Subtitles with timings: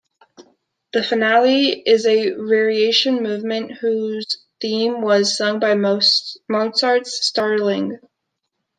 [0.93, 7.99] The finale is a variation movement whose theme was sung by Mozart's starling.